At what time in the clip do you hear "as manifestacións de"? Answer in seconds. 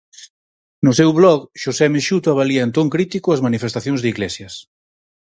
3.31-4.11